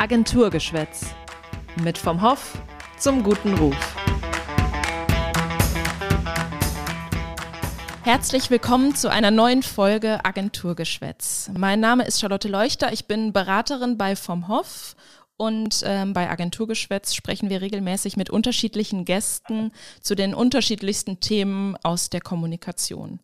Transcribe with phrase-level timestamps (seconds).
[0.00, 1.14] Agenturgeschwätz.
[1.84, 2.56] Mit vom Hoff
[2.96, 3.76] zum guten Ruf.
[8.02, 11.50] Herzlich willkommen zu einer neuen Folge Agenturgeschwätz.
[11.54, 14.96] Mein Name ist Charlotte Leuchter, ich bin Beraterin bei Vom Hoff
[15.36, 19.70] und ähm, bei Agenturgeschwätz sprechen wir regelmäßig mit unterschiedlichen Gästen
[20.00, 23.20] zu den unterschiedlichsten Themen aus der Kommunikation.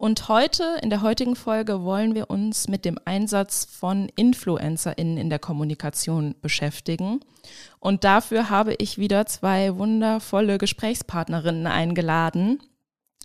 [0.00, 5.28] Und heute, in der heutigen Folge, wollen wir uns mit dem Einsatz von InfluencerInnen in
[5.28, 7.20] der Kommunikation beschäftigen.
[7.80, 12.62] Und dafür habe ich wieder zwei wundervolle Gesprächspartnerinnen eingeladen.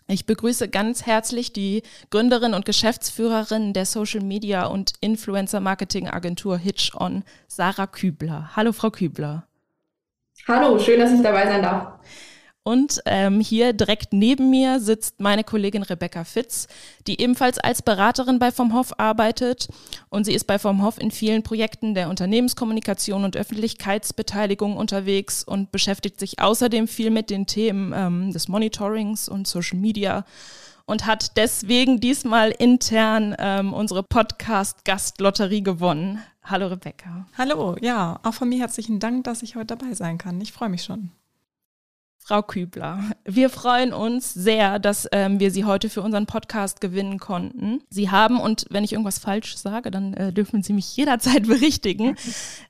[0.09, 6.57] Ich begrüße ganz herzlich die Gründerin und Geschäftsführerin der Social Media und Influencer Marketing Agentur
[6.57, 8.51] Hitch On, Sarah Kübler.
[8.53, 9.47] Hallo, Frau Kübler.
[10.45, 11.93] Hallo, schön, dass ich dabei sein darf.
[12.67, 16.67] Und ähm, hier direkt neben mir sitzt meine Kollegin Rebecca Fitz,
[17.05, 19.67] die ebenfalls als Beraterin bei Vom Hoff arbeitet.
[20.09, 25.71] Und sie ist bei Vom Hoff in vielen Projekten der Unternehmenskommunikation und Öffentlichkeitsbeteiligung unterwegs und
[25.71, 30.25] beschäftigt sich außerdem viel mit den Themen ähm, des Monitorings und Social Media
[30.87, 36.19] und hat deswegen diesmal intern ähm, unsere Podcast-Gastlotterie gewonnen.
[36.43, 37.27] Hallo Rebecca.
[37.37, 40.41] Hallo, ja, auch von mir herzlichen Dank, dass ich heute dabei sein kann.
[40.41, 41.11] Ich freue mich schon.
[42.27, 47.19] Frau Kübler, wir freuen uns sehr, dass ähm, wir Sie heute für unseren Podcast gewinnen
[47.19, 47.83] konnten.
[47.91, 52.15] Sie haben, und wenn ich irgendwas falsch sage, dann äh, dürfen Sie mich jederzeit berichtigen,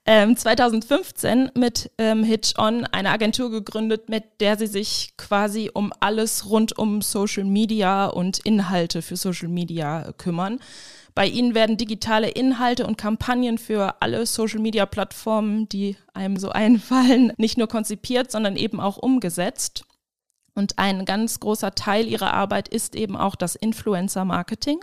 [0.05, 5.93] ähm, 2015 mit ähm, Hitch On eine Agentur gegründet, mit der Sie sich quasi um
[6.01, 10.59] alles rund um Social Media und Inhalte für Social Media kümmern.
[11.15, 17.57] Bei Ihnen werden digitale Inhalte und Kampagnen für alle Social-Media-Plattformen, die einem so einfallen, nicht
[17.57, 19.85] nur konzipiert, sondern eben auch umgesetzt.
[20.53, 24.79] Und ein ganz großer Teil Ihrer Arbeit ist eben auch das Influencer-Marketing.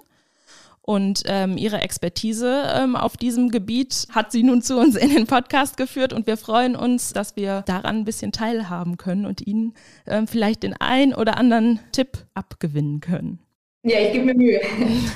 [0.85, 5.29] Und ähm, ihre Expertise ähm, auf diesem Gebiet hat sie nun zu uns in den
[5.29, 9.75] Podcast geführt und wir freuen uns, dass wir daran ein bisschen teilhaben können und Ihnen
[10.09, 13.39] ähm, vielleicht den ein oder anderen Tipp abgewinnen können.
[13.85, 14.61] Ja, ich gebe mir Mühe.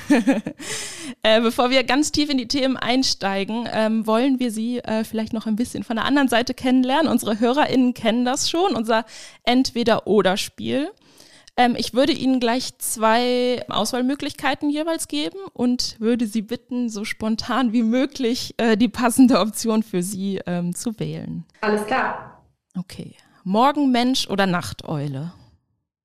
[1.23, 5.33] äh, bevor wir ganz tief in die Themen einsteigen, ähm, wollen wir Sie äh, vielleicht
[5.33, 7.11] noch ein bisschen von der anderen Seite kennenlernen.
[7.11, 9.05] Unsere HörerInnen kennen das schon, unser
[9.43, 10.89] Entweder-Oder-Spiel.
[11.57, 17.73] Ähm, ich würde Ihnen gleich zwei Auswahlmöglichkeiten jeweils geben und würde Sie bitten, so spontan
[17.73, 21.45] wie möglich äh, die passende Option für Sie ähm, zu wählen.
[21.61, 22.43] Alles klar.
[22.77, 23.15] Okay.
[23.43, 25.31] Morgenmensch oder Nachteule?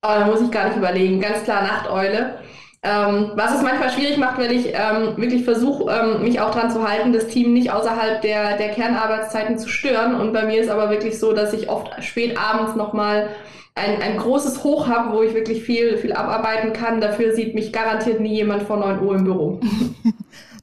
[0.05, 1.21] Oh, da muss ich gar nicht überlegen.
[1.21, 2.39] Ganz klar Nachteule.
[2.85, 6.71] Ähm, was es manchmal schwierig macht, wenn ich ähm, wirklich versuche, ähm, mich auch daran
[6.71, 10.17] zu halten, das Team nicht außerhalb der, der Kernarbeitszeiten zu stören.
[10.17, 13.29] Und bei mir ist aber wirklich so, dass ich oft spät abends nochmal
[13.77, 17.01] ein, ein großes Hoch habe, wo ich wirklich viel, viel abarbeiten kann.
[17.01, 19.61] Dafür sieht mich garantiert nie jemand vor 9 Uhr im Büro.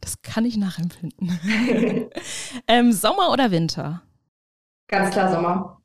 [0.02, 1.30] Das kann ich nachempfinden.
[2.68, 4.02] ähm, Sommer oder Winter?
[4.88, 5.79] Ganz klar Sommer.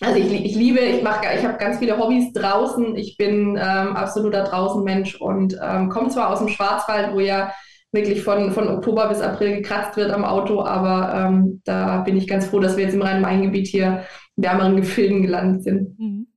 [0.00, 2.96] Also ich, ich liebe, ich mache, ich habe ganz viele Hobbys draußen.
[2.96, 7.52] Ich bin ähm, absoluter Draußenmensch und ähm, komme zwar aus dem Schwarzwald, wo ja
[7.92, 12.28] wirklich von, von Oktober bis April gekratzt wird am Auto, aber ähm, da bin ich
[12.28, 14.04] ganz froh, dass wir jetzt im Rhein-Main-Gebiet hier
[14.36, 15.98] in wärmeren Gefilden gelandet sind.
[15.98, 16.28] Mhm.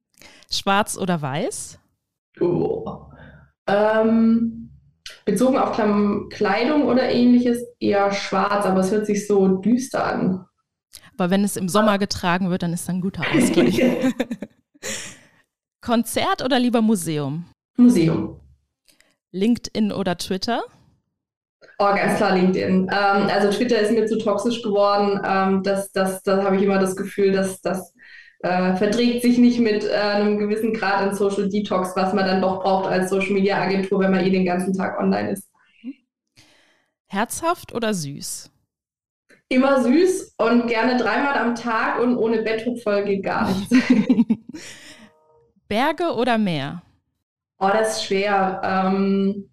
[0.51, 1.79] Schwarz oder weiß?
[2.41, 3.05] Oh.
[3.67, 4.71] Ähm,
[5.25, 5.77] bezogen auf
[6.29, 10.45] Kleidung oder ähnliches eher schwarz, aber es hört sich so düster an.
[11.17, 13.81] Aber wenn es im Sommer getragen wird, dann ist das ein guter Ausgleich.
[15.81, 17.45] Konzert oder lieber Museum?
[17.77, 18.39] Museum.
[19.31, 20.63] LinkedIn oder Twitter?
[21.79, 22.83] Oh, ganz klar LinkedIn.
[22.83, 25.19] Ähm, also Twitter ist mir zu toxisch geworden.
[25.25, 27.93] Ähm, das das, das habe ich immer das Gefühl, dass das
[28.39, 32.41] äh, verträgt sich nicht mit äh, einem gewissen Grad an Social Detox, was man dann
[32.41, 35.49] doch braucht als Social Media Agentur, wenn man eh den ganzen Tag online ist.
[37.07, 38.52] Herzhaft oder süß?
[39.53, 43.69] Immer süß und gerne dreimal am Tag und ohne Betthupferl geht gar nichts.
[45.67, 46.81] Berge oder Meer?
[47.59, 48.61] Oh, das ist schwer.
[48.63, 49.51] Ähm,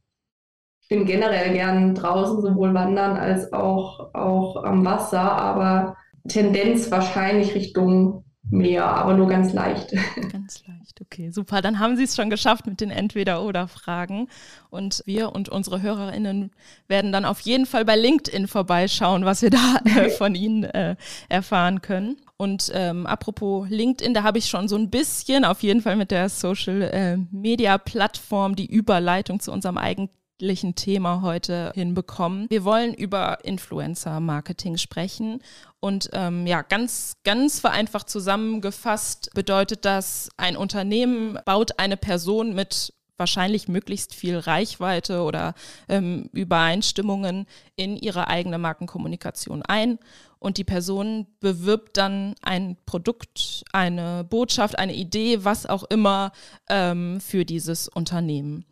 [0.81, 7.55] ich bin generell gern draußen, sowohl wandern als auch, auch am Wasser, aber Tendenz wahrscheinlich
[7.55, 9.93] Richtung Meer, aber nur ganz leicht.
[10.33, 11.63] Ganz leicht, okay, super.
[11.63, 14.29] Dann haben Sie es schon geschafft mit den Entweder-Oder-Fragen.
[14.71, 16.51] Und wir und unsere HörerInnen
[16.89, 20.97] werden dann auf jeden Fall bei LinkedIn vorbeischauen, was wir da äh, von Ihnen äh,
[21.29, 22.17] erfahren können.
[22.37, 26.11] Und ähm, apropos LinkedIn, da habe ich schon so ein bisschen auf jeden Fall mit
[26.11, 30.09] der Social äh, Media Plattform die Überleitung zu unserem eigenen
[30.41, 32.47] eigentlichen Thema heute hinbekommen.
[32.49, 35.43] Wir wollen über Influencer-Marketing sprechen.
[35.81, 42.95] Und ähm, ja, ganz, ganz vereinfacht zusammengefasst bedeutet das, ein Unternehmen baut eine Person mit
[43.19, 45.53] wahrscheinlich möglichst viel Reichweite oder
[45.91, 47.45] ähm, Übereinstimmungen
[47.77, 49.99] in ihre eigene Markenkommunikation ein.
[50.39, 56.33] Und die Person bewirbt dann ein Produkt, eine Botschaft, eine Idee, was auch immer
[56.71, 58.65] ähm, für dieses Unternehmen.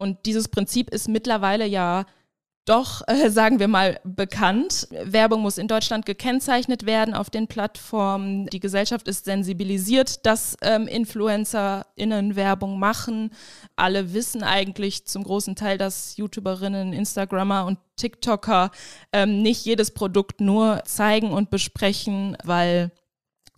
[0.00, 2.06] Und dieses Prinzip ist mittlerweile ja
[2.64, 4.88] doch, äh, sagen wir mal, bekannt.
[4.90, 8.46] Werbung muss in Deutschland gekennzeichnet werden auf den Plattformen.
[8.46, 13.30] Die Gesellschaft ist sensibilisiert, dass ähm, InfluencerInnen Werbung machen.
[13.76, 18.70] Alle wissen eigentlich zum großen Teil, dass YouTuberinnen, Instagrammer und TikToker
[19.12, 22.90] ähm, nicht jedes Produkt nur zeigen und besprechen, weil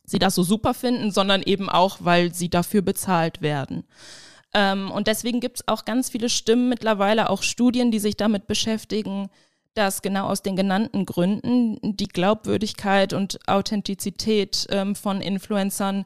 [0.05, 3.85] sie das so super finden, sondern eben auch, weil sie dafür bezahlt werden.
[4.55, 8.47] Ähm, und deswegen gibt es auch ganz viele Stimmen mittlerweile, auch Studien, die sich damit
[8.47, 9.29] beschäftigen,
[9.75, 16.05] dass genau aus den genannten Gründen die Glaubwürdigkeit und Authentizität ähm, von Influencern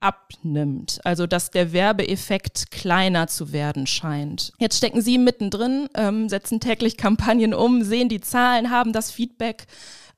[0.00, 1.00] abnimmt.
[1.04, 4.52] Also dass der Werbeeffekt kleiner zu werden scheint.
[4.58, 9.66] Jetzt stecken Sie mittendrin, ähm, setzen täglich Kampagnen um, sehen die Zahlen, haben das Feedback.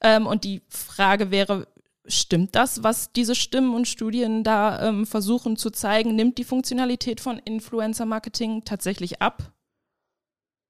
[0.03, 1.67] Ähm, und die Frage wäre,
[2.07, 6.17] Stimmt das, was diese Stimmen und Studien da ähm, versuchen zu zeigen?
[6.17, 9.53] Nimmt die Funktionalität von Influencer-Marketing tatsächlich ab?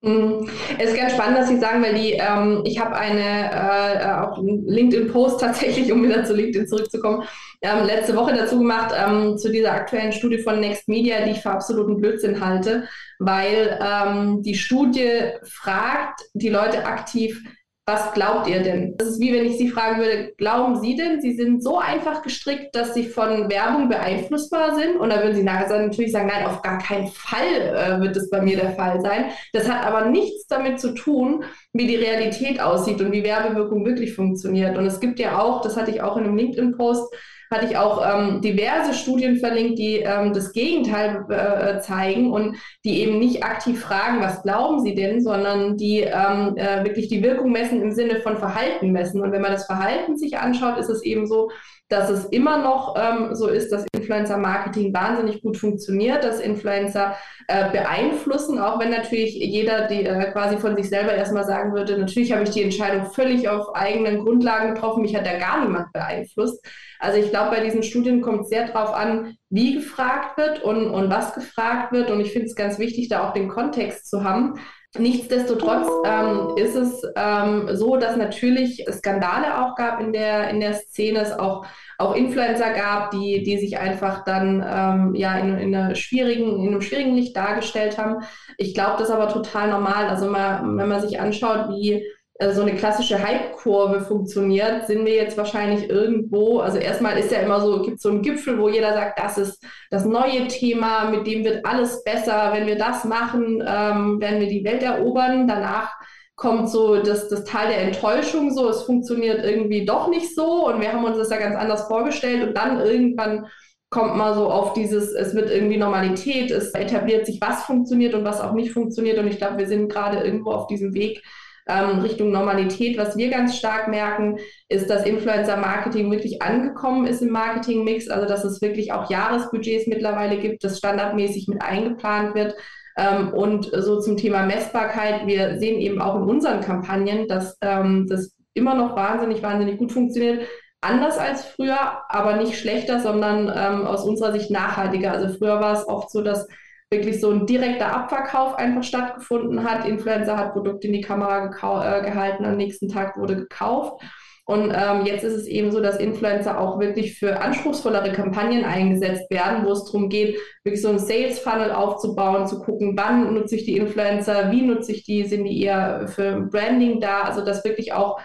[0.02, 0.48] Mhm.
[0.78, 4.42] Es ist ganz spannend, dass Sie sagen, weil die, ähm, ich habe eine äh, auch
[4.42, 7.24] LinkedIn-Post tatsächlich, um wieder zu LinkedIn zurückzukommen,
[7.60, 11.42] ähm, letzte Woche dazu gemacht ähm, zu dieser aktuellen Studie von Next Media, die ich
[11.42, 12.88] für absoluten Blödsinn halte,
[13.18, 17.42] weil ähm, die Studie fragt die Leute aktiv,
[17.90, 18.96] was glaubt ihr denn?
[18.96, 22.22] Das ist wie wenn ich Sie fragen würde, glauben Sie denn, Sie sind so einfach
[22.22, 24.96] gestrickt, dass Sie von Werbung beeinflussbar sind?
[24.98, 28.40] Und da würden Sie natürlich sagen, nein, auf gar keinen Fall äh, wird es bei
[28.42, 29.26] mir der Fall sein.
[29.52, 34.14] Das hat aber nichts damit zu tun, wie die Realität aussieht und wie Werbewirkung wirklich
[34.14, 34.78] funktioniert.
[34.78, 37.12] Und es gibt ja auch, das hatte ich auch in einem LinkedIn-Post,
[37.52, 43.00] hatte ich auch ähm, diverse Studien verlinkt, die ähm, das Gegenteil äh, zeigen und die
[43.00, 47.50] eben nicht aktiv fragen, was glauben Sie denn, sondern die ähm, äh, wirklich die Wirkung
[47.50, 49.20] messen im Sinne von Verhalten messen.
[49.20, 51.50] Und wenn man das Verhalten sich anschaut, ist es eben so,
[51.90, 57.16] dass es immer noch ähm, so ist, dass Influencer-Marketing wahnsinnig gut funktioniert, dass Influencer
[57.48, 61.98] äh, beeinflussen, auch wenn natürlich jeder die, äh, quasi von sich selber erstmal sagen würde,
[61.98, 65.92] natürlich habe ich die Entscheidung völlig auf eigenen Grundlagen getroffen, mich hat da gar niemand
[65.92, 66.64] beeinflusst.
[67.00, 70.90] Also ich glaube, bei diesen Studien kommt es sehr darauf an, wie gefragt wird und,
[70.90, 72.10] und was gefragt wird.
[72.10, 74.60] Und ich finde es ganz wichtig, da auch den Kontext zu haben.
[74.98, 80.74] Nichtsdestotrotz ähm, ist es ähm, so, dass natürlich Skandale auch gab in der, in der
[80.74, 81.64] Szene, es auch,
[81.96, 86.68] auch Influencer gab, die, die sich einfach dann ähm, ja in, in, einer schwierigen, in
[86.70, 88.24] einem schwierigen Licht dargestellt haben.
[88.58, 90.08] Ich glaube, das ist aber total normal.
[90.08, 92.04] Also mal, wenn man sich anschaut, wie
[92.40, 97.40] äh, so eine klassische Hype-Kurve funktioniert, sind wir jetzt wahrscheinlich irgendwo, also erstmal ist ja
[97.40, 101.26] immer so, gibt so einen Gipfel, wo jeder sagt, das ist das neue Thema, mit
[101.26, 105.46] dem wird alles besser, wenn wir das machen, ähm, werden wir die Welt erobern.
[105.46, 105.94] Danach
[106.34, 108.70] kommt so das, das Teil der Enttäuschung, so.
[108.70, 112.48] Es funktioniert irgendwie doch nicht so und wir haben uns das ja ganz anders vorgestellt
[112.48, 113.46] und dann irgendwann
[113.90, 118.24] kommt man so auf dieses, es wird irgendwie Normalität, es etabliert sich, was funktioniert und
[118.24, 121.22] was auch nicht funktioniert und ich glaube, wir sind gerade irgendwo auf diesem Weg,
[121.68, 122.98] ähm, Richtung Normalität.
[122.98, 128.44] Was wir ganz stark merken, ist, dass Influencer-Marketing wirklich angekommen ist im Marketing-Mix, also dass
[128.44, 132.54] es wirklich auch Jahresbudgets mittlerweile gibt, das standardmäßig mit eingeplant wird.
[132.96, 138.06] Ähm, und so zum Thema Messbarkeit, wir sehen eben auch in unseren Kampagnen, dass ähm,
[138.08, 140.46] das immer noch wahnsinnig, wahnsinnig gut funktioniert
[140.80, 145.12] anders als früher, aber nicht schlechter, sondern ähm, aus unserer Sicht nachhaltiger.
[145.12, 146.48] Also früher war es oft so, dass
[146.90, 149.86] wirklich so ein direkter Abverkauf einfach stattgefunden hat.
[149.86, 154.02] Influencer hat Produkte in die Kamera äh, gehalten, am nächsten Tag wurde gekauft.
[154.44, 159.30] Und ähm, jetzt ist es eben so, dass Influencer auch wirklich für anspruchsvollere Kampagnen eingesetzt
[159.30, 163.54] werden, wo es darum geht, wirklich so einen Sales Funnel aufzubauen, zu gucken, wann nutze
[163.54, 167.64] ich die Influencer, wie nutze ich die, sind die eher für Branding da, also dass
[167.64, 168.20] wirklich auch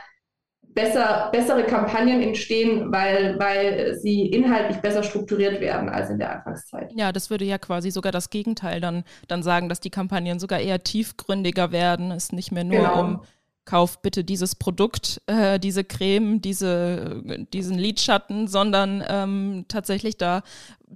[0.76, 6.92] besser, bessere Kampagnen entstehen, weil, weil sie inhaltlich besser strukturiert werden als in der Anfangszeit.
[6.94, 10.60] Ja, das würde ja quasi sogar das Gegenteil dann, dann sagen, dass die Kampagnen sogar
[10.60, 12.12] eher tiefgründiger werden.
[12.12, 13.00] Es nicht mehr nur genau.
[13.00, 13.22] um
[13.64, 20.44] Kauf bitte dieses Produkt, äh, diese Creme, diese, diesen Lidschatten, sondern ähm, tatsächlich da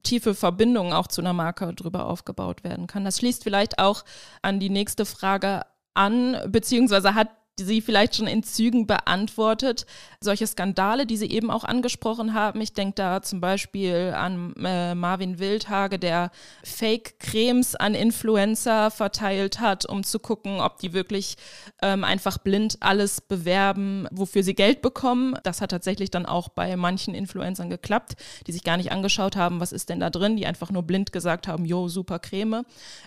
[0.03, 3.05] tiefe Verbindungen auch zu einer Marke drüber aufgebaut werden kann.
[3.05, 4.05] Das schließt vielleicht auch
[4.43, 5.61] an die nächste Frage
[5.95, 7.29] an, beziehungsweise hat
[7.63, 9.85] Sie vielleicht schon in Zügen beantwortet.
[10.21, 12.61] Solche Skandale, die Sie eben auch angesprochen haben.
[12.61, 16.31] Ich denke da zum Beispiel an äh, Marvin Wildhage, der
[16.63, 21.35] Fake-Cremes an Influencer verteilt hat, um zu gucken, ob die wirklich
[21.81, 25.35] ähm, einfach blind alles bewerben, wofür sie Geld bekommen.
[25.43, 28.15] Das hat tatsächlich dann auch bei manchen Influencern geklappt,
[28.47, 31.11] die sich gar nicht angeschaut haben, was ist denn da drin, die einfach nur blind
[31.11, 32.63] gesagt haben, jo, super Creme.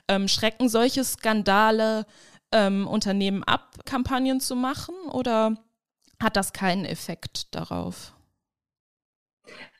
[0.09, 2.07] Ähm, schrecken solche Skandale
[2.53, 5.57] ähm, Unternehmen ab, Kampagnen zu machen oder
[6.23, 8.13] hat das keinen Effekt darauf?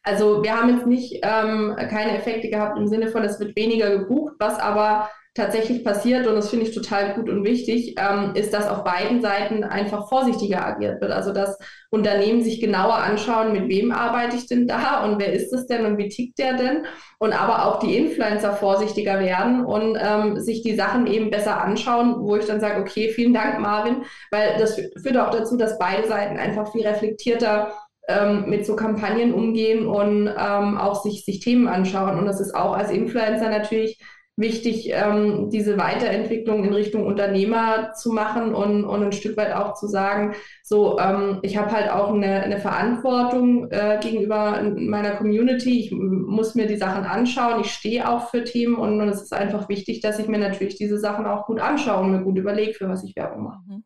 [0.03, 3.97] Also wir haben jetzt nicht ähm, keine Effekte gehabt im Sinne von, es wird weniger
[3.99, 8.53] gebucht, was aber tatsächlich passiert, und das finde ich total gut und wichtig, ähm, ist,
[8.53, 11.11] dass auf beiden Seiten einfach vorsichtiger agiert wird.
[11.11, 11.57] Also dass
[11.91, 15.87] Unternehmen sich genauer anschauen, mit wem arbeite ich denn da und wer ist es denn
[15.87, 16.85] und wie tickt der denn?
[17.19, 22.17] Und aber auch die Influencer vorsichtiger werden und ähm, sich die Sachen eben besser anschauen,
[22.21, 26.07] wo ich dann sage, okay, vielen Dank, Marvin, weil das führt auch dazu, dass beide
[26.07, 27.73] Seiten einfach viel reflektierter
[28.09, 32.19] ähm, mit so Kampagnen umgehen und ähm, auch sich, sich Themen anschauen.
[32.19, 33.99] Und das ist auch als Influencer natürlich
[34.37, 39.75] wichtig, ähm, diese Weiterentwicklung in Richtung Unternehmer zu machen und, und ein Stück weit auch
[39.75, 45.81] zu sagen, so, ähm, ich habe halt auch eine, eine Verantwortung äh, gegenüber meiner Community.
[45.81, 47.61] Ich muss mir die Sachen anschauen.
[47.61, 50.77] Ich stehe auch für Themen und, und es ist einfach wichtig, dass ich mir natürlich
[50.77, 53.61] diese Sachen auch gut anschaue und mir gut überlege, für was ich Werbung mache.
[53.67, 53.85] Mhm.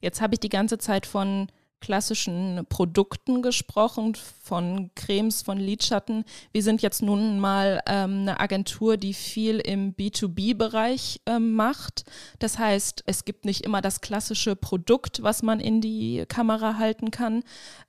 [0.00, 1.48] Jetzt habe ich die ganze Zeit von
[1.80, 6.24] klassischen Produkten gesprochen, von Cremes, von Lidschatten.
[6.52, 12.04] Wir sind jetzt nun mal ähm, eine Agentur, die viel im B2B-Bereich ähm, macht.
[12.38, 17.10] Das heißt, es gibt nicht immer das klassische Produkt, was man in die Kamera halten
[17.10, 17.42] kann.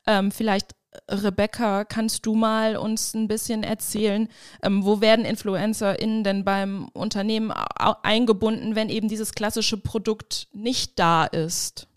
[0.05, 0.75] Ähm, vielleicht
[1.09, 4.27] Rebecca, kannst du mal uns ein bisschen erzählen,
[4.63, 11.25] ähm, wo werden InfluencerInnen denn beim Unternehmen eingebunden, wenn eben dieses klassische Produkt nicht da
[11.25, 11.88] ist?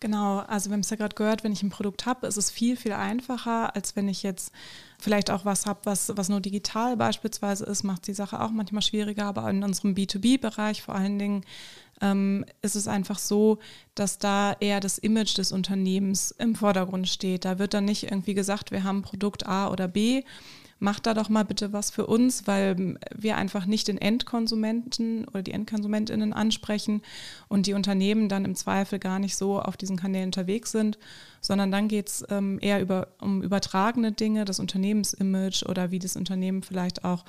[0.00, 2.50] Genau, also wir haben es ja gerade gehört, wenn ich ein Produkt habe, ist es
[2.50, 4.50] viel, viel einfacher, als wenn ich jetzt
[4.98, 8.80] vielleicht auch was habe, was, was nur digital beispielsweise ist, macht die Sache auch manchmal
[8.80, 9.26] schwieriger.
[9.26, 11.44] Aber in unserem B2B-Bereich vor allen Dingen
[12.00, 13.58] ähm, ist es einfach so,
[13.94, 17.44] dass da eher das Image des Unternehmens im Vordergrund steht.
[17.44, 20.22] Da wird dann nicht irgendwie gesagt, wir haben Produkt A oder B,
[20.80, 25.42] macht da doch mal bitte was für uns, weil wir einfach nicht den Endkonsumenten oder
[25.42, 27.02] die Endkonsumentinnen ansprechen
[27.48, 30.98] und die Unternehmen dann im Zweifel gar nicht so auf diesen Kanälen unterwegs sind,
[31.42, 36.16] sondern dann geht es ähm, eher über, um übertragene Dinge, das Unternehmensimage oder wie das
[36.16, 37.24] Unternehmen vielleicht auch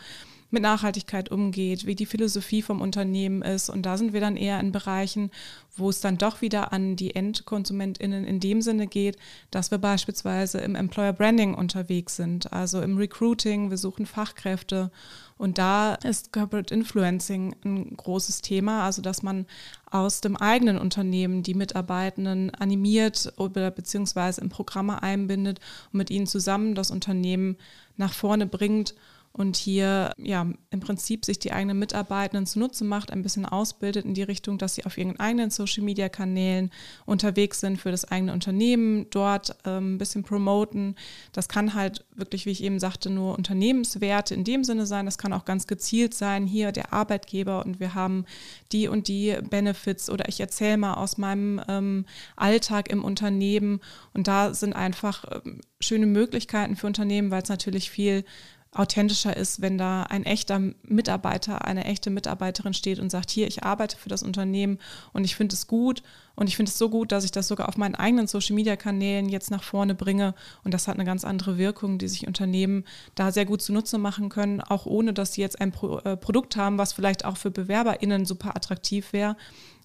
[0.51, 3.69] mit Nachhaltigkeit umgeht, wie die Philosophie vom Unternehmen ist.
[3.69, 5.31] Und da sind wir dann eher in Bereichen,
[5.75, 9.17] wo es dann doch wieder an die EndkonsumentInnen in dem Sinne geht,
[9.49, 14.91] dass wir beispielsweise im Employer Branding unterwegs sind, also im Recruiting, wir suchen Fachkräfte.
[15.37, 19.47] Und da ist Corporate Influencing ein großes Thema, also dass man
[19.89, 25.59] aus dem eigenen Unternehmen die Mitarbeitenden animiert oder beziehungsweise in Programme einbindet
[25.91, 27.57] und mit ihnen zusammen das Unternehmen
[27.97, 28.93] nach vorne bringt
[29.33, 34.13] und hier ja im Prinzip sich die eigenen Mitarbeitenden zunutze macht, ein bisschen ausbildet in
[34.13, 36.69] die Richtung, dass sie auf ihren eigenen Social-Media-Kanälen
[37.05, 40.95] unterwegs sind für das eigene Unternehmen, dort ähm, ein bisschen promoten.
[41.31, 45.05] Das kann halt wirklich, wie ich eben sagte, nur Unternehmenswerte in dem Sinne sein.
[45.05, 48.25] Das kann auch ganz gezielt sein, hier der Arbeitgeber und wir haben
[48.71, 53.79] die und die Benefits oder ich erzähle mal aus meinem ähm, Alltag im Unternehmen.
[54.13, 58.25] Und da sind einfach ähm, schöne Möglichkeiten für Unternehmen, weil es natürlich viel
[58.73, 63.63] authentischer ist, wenn da ein echter Mitarbeiter, eine echte Mitarbeiterin steht und sagt, hier, ich
[63.63, 64.79] arbeite für das Unternehmen
[65.13, 66.03] und ich finde es gut
[66.35, 69.51] und ich finde es so gut, dass ich das sogar auf meinen eigenen Social-Media-Kanälen jetzt
[69.51, 70.33] nach vorne bringe
[70.63, 72.85] und das hat eine ganz andere Wirkung, die sich Unternehmen
[73.15, 76.55] da sehr gut zunutze machen können, auch ohne, dass sie jetzt ein Pro äh, Produkt
[76.55, 79.35] haben, was vielleicht auch für BewerberInnen super attraktiv wäre,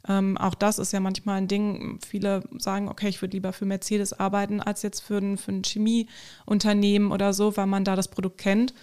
[0.09, 1.99] ähm, auch das ist ja manchmal ein Ding.
[2.07, 5.63] Viele sagen, okay, ich würde lieber für Mercedes arbeiten als jetzt für ein, für ein
[5.65, 8.75] Chemieunternehmen oder so, weil man da das Produkt kennt.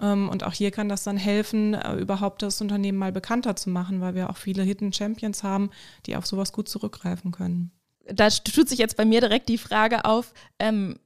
[0.00, 3.70] Ähm, und auch hier kann das dann helfen, äh, überhaupt das Unternehmen mal bekannter zu
[3.70, 5.70] machen, weil wir auch viele Hidden Champions haben,
[6.06, 7.72] die auf sowas gut zurückgreifen können.
[8.06, 10.98] Da tut sich jetzt bei mir direkt die Frage auf, ähm,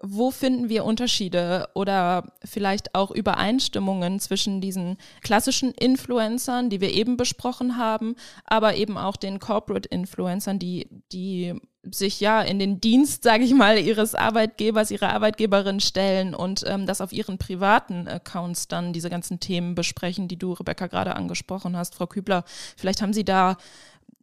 [0.00, 7.16] wo finden wir Unterschiede oder vielleicht auch Übereinstimmungen zwischen diesen klassischen Influencern, die wir eben
[7.16, 13.22] besprochen haben, aber eben auch den Corporate Influencern, die, die sich ja in den Dienst,
[13.22, 18.68] sage ich mal, ihres Arbeitgebers, ihrer Arbeitgeberin stellen und ähm, das auf ihren privaten Accounts
[18.68, 21.94] dann diese ganzen Themen besprechen, die du, Rebecca, gerade angesprochen hast.
[21.94, 22.44] Frau Kübler,
[22.76, 23.56] vielleicht haben Sie da,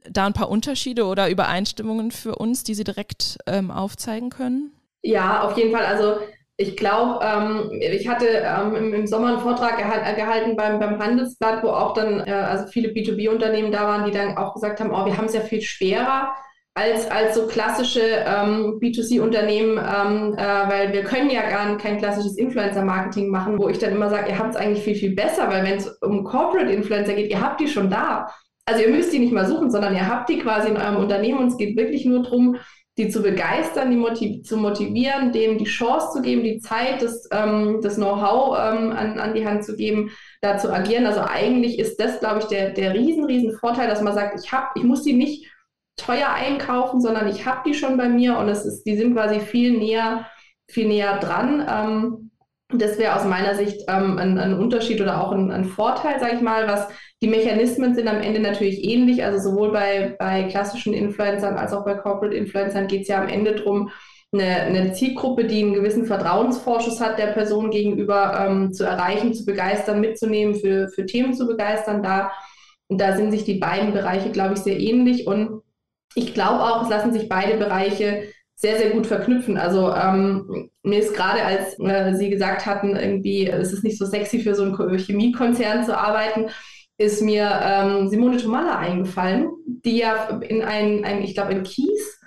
[0.10, 4.72] da ein paar Unterschiede oder Übereinstimmungen für uns, die Sie direkt ähm, aufzeigen können?
[5.02, 5.86] Ja, auf jeden Fall.
[5.86, 6.18] Also
[6.58, 11.00] ich glaube, ähm, ich hatte ähm, im, im, Sommer einen Vortrag gehal gehalten beim, beim
[11.00, 14.92] Handelsblatt, wo auch dann äh, also viele B2B-Unternehmen da waren, die dann auch gesagt haben,
[14.92, 16.34] oh, wir haben es ja viel schwerer
[16.76, 22.38] als, als so klassische ähm, B2C-Unternehmen, ähm, äh, weil wir können ja gar kein klassisches
[22.38, 25.64] Influencer-Marketing machen, wo ich dann immer sage, ihr habt es eigentlich viel, viel besser, weil
[25.64, 28.30] wenn es um Corporate-Influencer geht, ihr habt die schon da.
[28.66, 31.40] Also ihr müsst die nicht mal suchen, sondern ihr habt die quasi in eurem Unternehmen
[31.40, 32.58] und es geht wirklich nur darum,
[32.98, 37.28] die zu begeistern, die motiv zu motivieren, denen die Chance zu geben, die Zeit, das,
[37.32, 41.06] ähm, das Know-how ähm, an, an die Hand zu geben, da zu agieren.
[41.06, 44.52] Also eigentlich ist das, glaube ich, der, der riesen, riesen Vorteil, dass man sagt, ich
[44.52, 45.46] habe, ich muss die nicht
[45.98, 49.40] teuer einkaufen, sondern ich habe die schon bei mir und es ist, die sind quasi
[49.40, 50.28] viel näher,
[50.68, 51.66] viel näher dran.
[51.70, 52.32] Ähm,
[52.70, 56.36] das wäre aus meiner Sicht ähm, ein, ein, Unterschied oder auch ein, ein Vorteil, sage
[56.36, 56.88] ich mal, was
[57.22, 59.24] die Mechanismen sind am Ende natürlich ähnlich.
[59.24, 63.30] Also sowohl bei, bei klassischen Influencern als auch bei Corporate Influencern geht es ja am
[63.30, 63.92] Ende darum,
[64.34, 69.46] eine, eine, Zielgruppe, die einen gewissen Vertrauensvorschuss hat, der Person gegenüber ähm, zu erreichen, zu
[69.46, 72.04] begeistern, mitzunehmen, für, für Themen zu begeistern.
[72.04, 72.32] Da,
[72.90, 75.28] da sind sich die beiden Bereiche, glaube ich, sehr ähnlich.
[75.28, 75.62] Und
[76.16, 79.58] ich glaube auch, es lassen sich beide Bereiche sehr, sehr gut verknüpfen.
[79.58, 84.06] Also ähm, mir ist gerade, als äh, Sie gesagt hatten, irgendwie, es ist nicht so
[84.06, 86.50] sexy für so einen Chemiekonzern zu arbeiten,
[86.98, 92.22] ist mir ähm, Simone Tomalla eingefallen, die ja in ein, ein ich glaube, in Kies,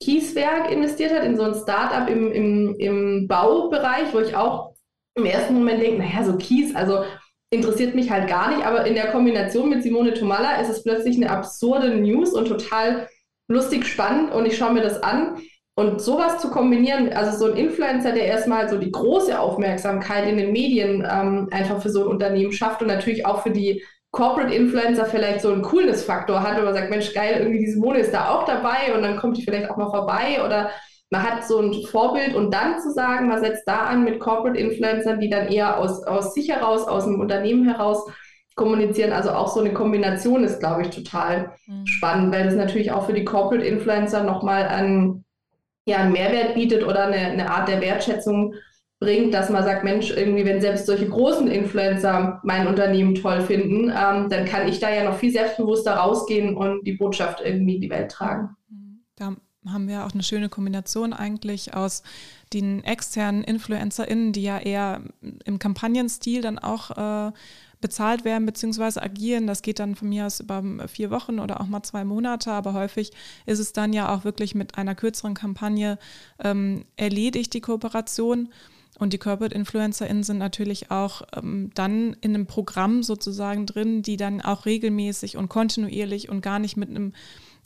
[0.00, 4.74] Kieswerk investiert hat, in so ein Startup im, im, im Baubereich, wo ich auch
[5.14, 7.04] im ersten Moment denke, naja, so Kies, also
[7.50, 11.16] interessiert mich halt gar nicht, aber in der Kombination mit Simone Tomalla ist es plötzlich
[11.16, 13.08] eine absurde News und total
[13.48, 15.38] lustig spannend und ich schaue mir das an.
[15.74, 20.36] Und sowas zu kombinieren, also so ein Influencer, der erstmal so die große Aufmerksamkeit in
[20.36, 24.52] den Medien ähm, einfach für so ein Unternehmen schafft und natürlich auch für die Corporate
[24.52, 28.12] Influencer vielleicht so einen Coolness-Faktor hat, wo man sagt, Mensch, geil, irgendwie diese Mode ist
[28.12, 30.70] da auch dabei und dann kommt die vielleicht auch mal vorbei oder
[31.10, 34.58] man hat so ein Vorbild und dann zu sagen, man setzt da an mit Corporate
[34.58, 38.04] Influencern, die dann eher aus, aus sich heraus, aus dem Unternehmen heraus
[38.58, 39.12] kommunizieren.
[39.12, 41.86] Also auch so eine Kombination ist, glaube ich, total mhm.
[41.86, 45.24] spannend, weil das natürlich auch für die Corporate Influencer nochmal einen,
[45.86, 48.52] ja, einen Mehrwert bietet oder eine, eine Art der Wertschätzung
[49.00, 53.84] bringt, dass man sagt, Mensch, irgendwie, wenn selbst solche großen Influencer mein Unternehmen toll finden,
[53.84, 57.80] ähm, dann kann ich da ja noch viel selbstbewusster rausgehen und die Botschaft irgendwie in
[57.80, 58.50] die Welt tragen.
[59.16, 59.36] Da
[59.66, 62.02] haben wir auch eine schöne Kombination eigentlich aus
[62.52, 65.02] den externen InfluencerInnen, die ja eher
[65.44, 66.90] im Kampagnenstil dann auch
[67.28, 67.32] äh,
[67.80, 69.00] bezahlt werden bzw.
[69.00, 69.46] agieren.
[69.46, 72.72] Das geht dann von mir aus über vier Wochen oder auch mal zwei Monate, aber
[72.72, 73.12] häufig
[73.46, 75.98] ist es dann ja auch wirklich mit einer kürzeren Kampagne
[76.42, 78.48] ähm, erledigt, die Kooperation.
[78.98, 84.16] Und die Corporate InfluencerInnen sind natürlich auch ähm, dann in einem Programm sozusagen drin, die
[84.16, 87.12] dann auch regelmäßig und kontinuierlich und gar nicht mit einem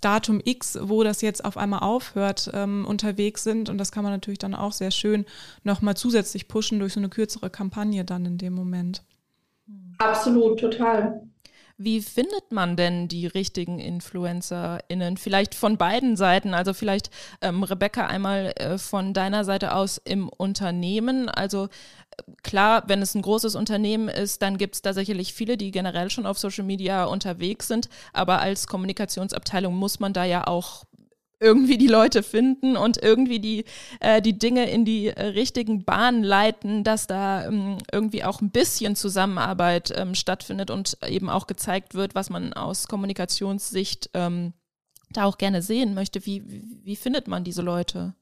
[0.02, 3.70] Datum X, wo das jetzt auf einmal aufhört, ähm, unterwegs sind.
[3.70, 5.24] Und das kann man natürlich dann auch sehr schön
[5.64, 9.02] nochmal zusätzlich pushen durch so eine kürzere Kampagne dann in dem Moment.
[10.02, 11.22] Absolut, total.
[11.78, 15.16] Wie findet man denn die richtigen InfluencerInnen?
[15.16, 16.54] Vielleicht von beiden Seiten.
[16.54, 17.10] Also vielleicht,
[17.40, 21.28] ähm, Rebecca, einmal äh, von deiner Seite aus im Unternehmen.
[21.28, 25.56] Also äh, klar, wenn es ein großes Unternehmen ist, dann gibt es da sicherlich viele,
[25.56, 27.88] die generell schon auf Social Media unterwegs sind.
[28.12, 30.84] Aber als Kommunikationsabteilung muss man da ja auch
[31.42, 33.64] irgendwie die Leute finden und irgendwie die,
[34.00, 38.50] äh, die Dinge in die äh, richtigen Bahnen leiten, dass da ähm, irgendwie auch ein
[38.50, 44.52] bisschen Zusammenarbeit ähm, stattfindet und eben auch gezeigt wird, was man aus Kommunikationssicht ähm,
[45.10, 46.24] da auch gerne sehen möchte.
[46.24, 48.14] Wie, wie, wie findet man diese Leute?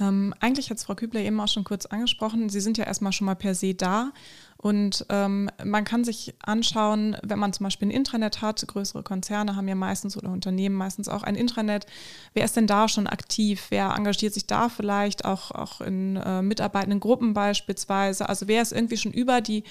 [0.00, 2.48] Ähm, eigentlich hat es Frau Kübler eben auch schon kurz angesprochen.
[2.48, 4.12] Sie sind ja erstmal schon mal per se da.
[4.62, 9.56] Und ähm, man kann sich anschauen, wenn man zum Beispiel ein Intranet hat, größere Konzerne
[9.56, 11.84] haben ja meistens oder Unternehmen meistens auch ein Intranet.
[12.32, 13.66] Wer ist denn da schon aktiv?
[13.70, 18.28] Wer engagiert sich da vielleicht auch, auch in äh, mitarbeitenden Gruppen beispielsweise?
[18.28, 19.64] Also wer ist irgendwie schon über die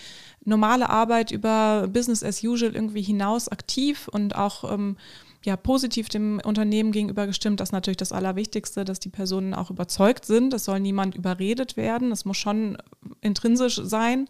[0.44, 4.98] normale Arbeit, über Business as usual irgendwie hinaus aktiv und auch ähm,
[5.46, 7.62] ja, positiv dem Unternehmen gegenüber gestimmt.
[7.62, 10.54] Das ist natürlich das Allerwichtigste, dass die Personen auch überzeugt sind.
[10.54, 12.12] Es soll niemand überredet werden.
[12.12, 12.78] Es muss schon
[13.22, 14.28] intrinsisch sein.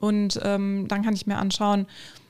[0.00, 1.86] Und ähm, dann kann ich mir anschauen,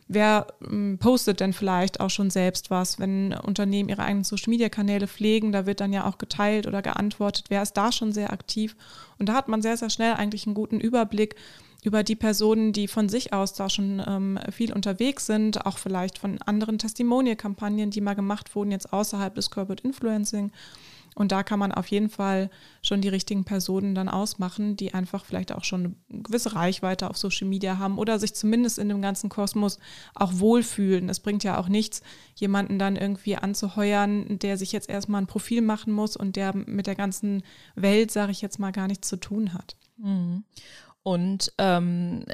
[0.08, 5.52] wer ähm, postet denn vielleicht auch schon selbst was, wenn Unternehmen ihre eigenen Social-Media-Kanäle pflegen,
[5.52, 8.76] da wird dann ja auch geteilt oder geantwortet, wer ist da schon sehr aktiv.
[9.18, 11.36] Und da hat man sehr, sehr schnell eigentlich einen guten Überblick,
[11.82, 16.18] über die Personen, die von sich aus da schon ähm, viel unterwegs sind, auch vielleicht
[16.18, 20.52] von anderen Testimonial-Kampagnen, die mal gemacht wurden, jetzt außerhalb des Corporate Influencing.
[21.14, 22.50] Und da kann man auf jeden Fall
[22.82, 27.16] schon die richtigen Personen dann ausmachen, die einfach vielleicht auch schon eine gewisse Reichweite auf
[27.16, 29.78] Social Media haben oder sich zumindest in dem ganzen Kosmos
[30.14, 31.08] auch wohlfühlen.
[31.08, 32.02] Es bringt ja auch nichts,
[32.34, 36.86] jemanden dann irgendwie anzuheuern, der sich jetzt erstmal ein Profil machen muss und der mit
[36.86, 37.42] der ganzen
[37.74, 39.76] Welt, sage ich jetzt mal, gar nichts zu tun hat.
[39.98, 40.44] Mhm.
[41.02, 42.24] Und ähm,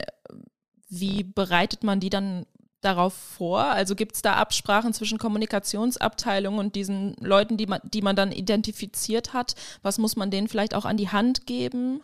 [0.89, 2.47] wie bereitet man die dann
[2.87, 3.65] darauf vor?
[3.65, 8.33] Also gibt es da Absprachen zwischen Kommunikationsabteilung und diesen Leuten, die man, die man dann
[8.33, 9.55] identifiziert hat?
[9.83, 12.01] Was muss man denen vielleicht auch an die Hand geben?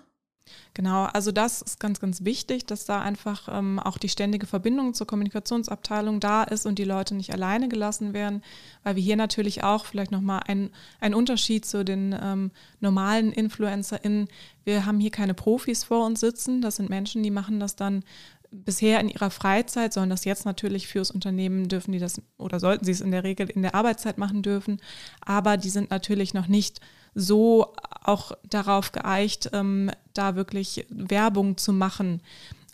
[0.75, 4.95] Genau, also das ist ganz, ganz wichtig, dass da einfach ähm, auch die ständige Verbindung
[4.95, 8.43] zur Kommunikationsabteilung da ist und die Leute nicht alleine gelassen werden,
[8.83, 14.29] weil wir hier natürlich auch vielleicht nochmal ein, ein Unterschied zu den ähm, normalen InfluencerInnen.
[14.65, 18.03] Wir haben hier keine Profis vor uns sitzen, das sind Menschen, die machen das dann
[18.53, 22.85] bisher in ihrer Freizeit, sollen das jetzt natürlich fürs Unternehmen dürfen die das oder sollten
[22.85, 24.81] sie es in der Regel in der Arbeitszeit machen dürfen,
[25.21, 26.81] aber die sind natürlich noch nicht
[27.15, 32.21] so auch darauf geeicht, ähm, da wirklich Werbung zu machen.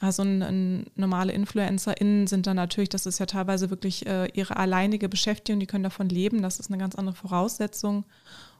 [0.00, 4.56] Also ein, ein, normale InfluencerInnen sind dann natürlich, das ist ja teilweise wirklich äh, ihre
[4.56, 8.04] alleinige Beschäftigung, die können davon leben, das ist eine ganz andere Voraussetzung.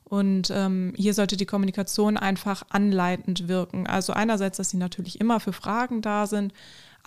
[0.03, 3.87] Und ähm, hier sollte die Kommunikation einfach anleitend wirken.
[3.87, 6.55] Also einerseits, dass sie natürlich immer für Fragen da sind,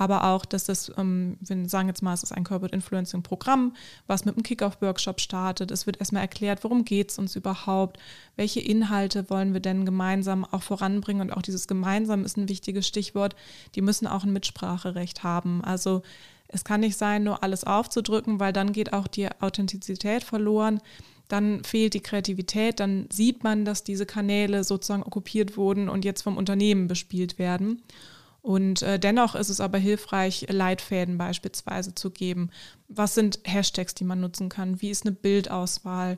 [0.02, 3.76] aber auch, dass das, ähm, wir sagen jetzt mal, es ist ein Corporate Influencing Programm,
[4.08, 5.70] was mit einem Kickoff-Workshop startet.
[5.70, 8.00] Es wird erstmal erklärt, worum geht es uns überhaupt,
[8.36, 12.88] welche Inhalte wollen wir denn gemeinsam auch voranbringen und auch dieses gemeinsam ist ein wichtiges
[12.88, 13.36] Stichwort.
[13.76, 15.64] Die müssen auch ein Mitspracherecht haben.
[15.64, 16.02] Also
[16.48, 20.82] es kann nicht sein, nur alles aufzudrücken, weil dann geht auch die Authentizität verloren
[21.28, 26.24] dann fehlt die Kreativität, dann sieht man, dass diese Kanäle sozusagen okkupiert wurden und jetzt
[26.24, 27.82] vom Unternehmen bespielt werden.
[28.42, 32.50] Und äh, dennoch ist es aber hilfreich, Leitfäden beispielsweise zu geben.
[32.88, 34.82] Was sind Hashtags, die man nutzen kann?
[34.82, 36.18] Wie ist eine Bildauswahl?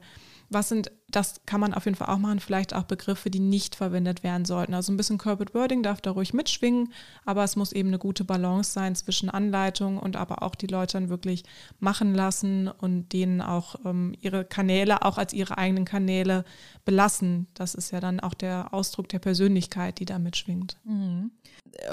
[0.50, 3.76] Was sind, das kann man auf jeden Fall auch machen, vielleicht auch Begriffe, die nicht
[3.76, 4.74] verwendet werden sollten.
[4.74, 6.92] Also ein bisschen Corporate Wording darf da ruhig mitschwingen,
[7.26, 10.94] aber es muss eben eine gute Balance sein zwischen Anleitung und aber auch die Leute
[10.94, 11.44] dann wirklich
[11.80, 16.46] machen lassen und denen auch ähm, ihre Kanäle auch als ihre eigenen Kanäle
[16.86, 17.48] belassen.
[17.54, 20.78] Das ist ja dann auch der Ausdruck der Persönlichkeit, die da mitschwingt.
[20.84, 21.32] Mhm.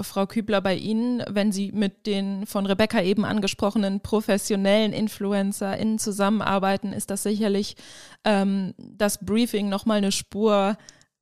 [0.03, 6.93] Frau Kübler, bei Ihnen, wenn Sie mit den von Rebecca eben angesprochenen professionellen InfluencerInnen zusammenarbeiten,
[6.93, 7.77] ist das sicherlich
[8.25, 10.77] ähm, das Briefing nochmal eine Spur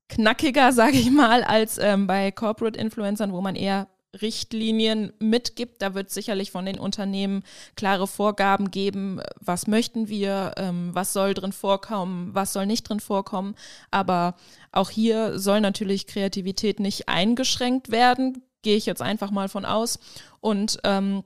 [0.09, 3.89] knackiger, sage ich mal, als ähm, bei Corporate Influencern, wo man eher
[4.21, 5.83] Richtlinien mitgibt.
[5.83, 7.43] Da wird sicherlich von den Unternehmen
[7.77, 13.01] klare Vorgaben geben, was möchten wir, ähm, was soll drin vorkommen, was soll nicht drin
[13.01, 13.55] vorkommen.
[13.91, 14.35] Aber
[14.73, 19.99] auch hier soll natürlich Kreativität nicht eingeschränkt werden, gehe ich jetzt einfach mal von aus.
[20.41, 21.23] Und ähm,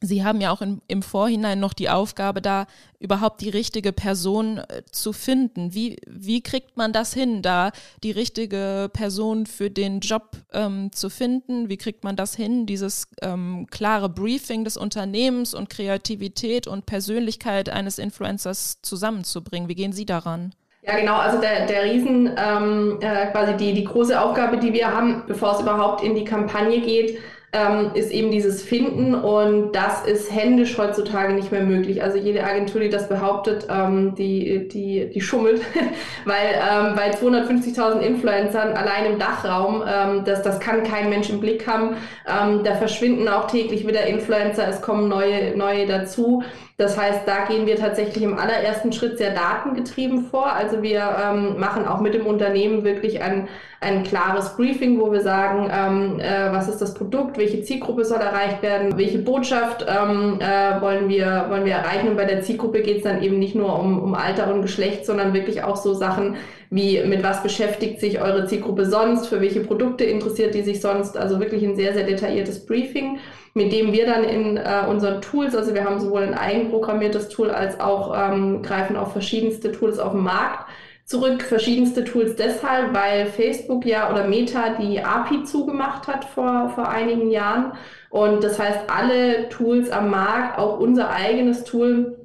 [0.00, 2.66] Sie haben ja auch in, im Vorhinein noch die Aufgabe, da
[3.00, 5.74] überhaupt die richtige Person äh, zu finden.
[5.74, 7.72] Wie, wie kriegt man das hin, da
[8.04, 11.68] die richtige Person für den Job ähm, zu finden?
[11.68, 17.68] Wie kriegt man das hin, dieses ähm, klare Briefing des Unternehmens und Kreativität und Persönlichkeit
[17.68, 19.68] eines Influencers zusammenzubringen?
[19.68, 20.54] Wie gehen Sie daran?
[20.82, 21.16] Ja, genau.
[21.16, 25.54] Also der, der Riesen, ähm, äh, quasi die, die große Aufgabe, die wir haben, bevor
[25.54, 27.18] es überhaupt in die Kampagne geht,
[27.52, 32.02] ähm, ist eben dieses Finden und das ist händisch heutzutage nicht mehr möglich.
[32.02, 35.62] Also jede Agentur, die das behauptet, ähm, die, die, die schummelt,
[36.26, 41.40] weil ähm, bei 250.000 Influencern allein im Dachraum, ähm, das, das kann kein Mensch im
[41.40, 41.96] Blick haben.
[42.26, 46.42] Ähm, da verschwinden auch täglich wieder Influencer, es kommen neue, neue dazu.
[46.78, 50.52] Das heißt, da gehen wir tatsächlich im allerersten Schritt sehr datengetrieben vor.
[50.52, 53.48] Also wir ähm, machen auch mit dem Unternehmen wirklich ein,
[53.80, 58.20] ein klares Briefing, wo wir sagen, ähm, äh, was ist das Produkt, welche Zielgruppe soll
[58.20, 62.10] erreicht werden, welche Botschaft ähm, äh, wollen, wir, wollen wir erreichen.
[62.10, 65.04] Und bei der Zielgruppe geht es dann eben nicht nur um, um Alter und Geschlecht,
[65.04, 66.36] sondern wirklich auch so Sachen
[66.70, 71.16] wie mit was beschäftigt sich eure Zielgruppe sonst, für welche Produkte interessiert die sich sonst.
[71.16, 73.18] Also wirklich ein sehr, sehr detailliertes Briefing
[73.58, 77.50] mit dem wir dann in äh, unseren Tools, also wir haben sowohl ein eigenprogrammiertes Tool
[77.50, 80.70] als auch ähm, greifen auf verschiedenste Tools auf dem Markt
[81.04, 81.42] zurück.
[81.42, 87.30] Verschiedenste Tools deshalb, weil Facebook ja oder Meta die API zugemacht hat vor, vor einigen
[87.30, 87.72] Jahren.
[88.10, 92.16] Und das heißt, alle Tools am Markt, auch unser eigenes Tool,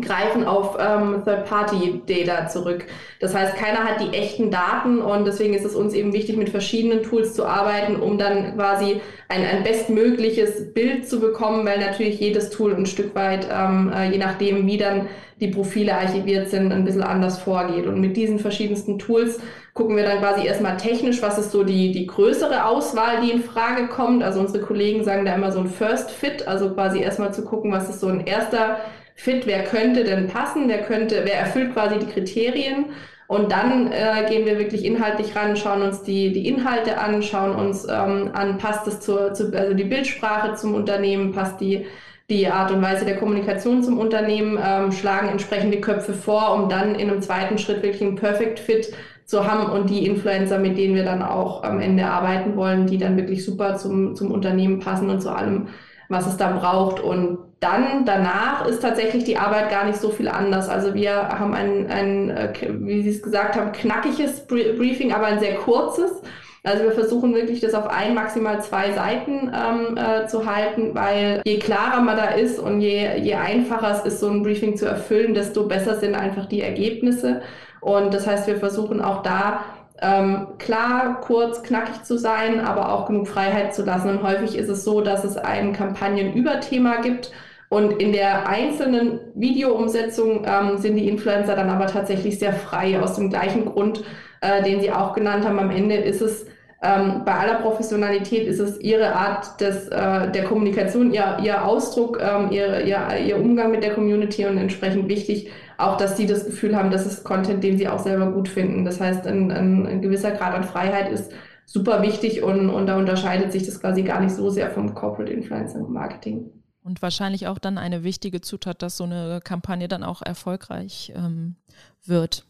[0.00, 2.86] greifen auf ähm, Third-Party-Data zurück.
[3.20, 6.50] Das heißt, keiner hat die echten Daten und deswegen ist es uns eben wichtig, mit
[6.50, 12.20] verschiedenen Tools zu arbeiten, um dann quasi ein, ein bestmögliches Bild zu bekommen, weil natürlich
[12.20, 15.08] jedes Tool ein Stück weit, ähm, äh, je nachdem, wie dann
[15.40, 17.86] die Profile archiviert sind, ein bisschen anders vorgeht.
[17.86, 19.38] Und mit diesen verschiedensten Tools
[19.74, 23.42] gucken wir dann quasi erstmal technisch, was ist so die, die größere Auswahl, die in
[23.42, 24.22] Frage kommt.
[24.22, 27.70] Also unsere Kollegen sagen da immer so ein First Fit, also quasi erstmal zu gucken,
[27.70, 28.78] was ist so ein erster
[29.16, 32.86] fit, wer könnte denn passen, wer könnte, wer erfüllt quasi die Kriterien.
[33.26, 37.56] Und dann äh, gehen wir wirklich inhaltlich ran, schauen uns die, die Inhalte an, schauen
[37.56, 41.86] uns ähm, an, passt es zur, zu, also die Bildsprache zum Unternehmen, passt die,
[42.30, 46.94] die Art und Weise der Kommunikation zum Unternehmen, ähm, schlagen entsprechende Köpfe vor, um dann
[46.94, 48.92] in einem zweiten Schritt wirklich einen Perfect Fit
[49.24, 52.98] zu haben und die Influencer, mit denen wir dann auch am Ende arbeiten wollen, die
[52.98, 55.66] dann wirklich super zum, zum Unternehmen passen und zu allem
[56.08, 57.00] was es da braucht.
[57.00, 60.68] Und dann danach ist tatsächlich die Arbeit gar nicht so viel anders.
[60.68, 65.40] Also wir haben ein, ein äh, wie Sie es gesagt haben, knackiges Briefing, aber ein
[65.40, 66.22] sehr kurzes.
[66.66, 71.40] Also wir versuchen wirklich, das auf ein, maximal zwei Seiten ähm, äh, zu halten, weil
[71.44, 74.84] je klarer man da ist und je, je einfacher es ist, so ein Briefing zu
[74.84, 77.40] erfüllen, desto besser sind einfach die Ergebnisse.
[77.80, 79.60] Und das heißt, wir versuchen auch da
[80.02, 84.10] ähm, klar, kurz, knackig zu sein, aber auch genug Freiheit zu lassen.
[84.10, 87.32] Und häufig ist es so, dass es ein Kampagnenüberthema gibt.
[87.68, 93.16] Und in der einzelnen Videoumsetzung ähm, sind die Influencer dann aber tatsächlich sehr frei, aus
[93.16, 94.04] dem gleichen Grund,
[94.40, 95.58] äh, den Sie auch genannt haben.
[95.58, 96.46] Am Ende ist es
[96.82, 102.20] ähm, bei aller Professionalität ist es ihre Art des, äh, der Kommunikation, ihr, ihr Ausdruck,
[102.20, 106.44] ähm, ihr, ihr, ihr Umgang mit der Community und entsprechend wichtig, auch dass sie das
[106.44, 108.84] Gefühl haben, das ist Content, den sie auch selber gut finden.
[108.84, 111.32] Das heißt, ein, ein, ein gewisser Grad an Freiheit ist
[111.64, 115.32] super wichtig und, und da unterscheidet sich das quasi gar nicht so sehr vom Corporate
[115.32, 116.50] Influencing Marketing.
[116.82, 121.56] Und wahrscheinlich auch dann eine wichtige Zutat, dass so eine Kampagne dann auch erfolgreich ähm,
[122.04, 122.46] wird.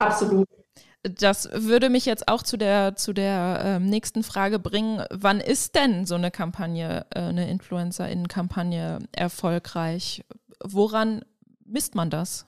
[0.00, 0.48] Absolut.
[1.02, 5.04] Das würde mich jetzt auch zu der, zu der ähm, nächsten Frage bringen.
[5.10, 10.24] Wann ist denn so eine Kampagne, äh, eine Influencer-Innen-Kampagne erfolgreich?
[10.62, 11.22] Woran
[11.64, 12.47] misst man das?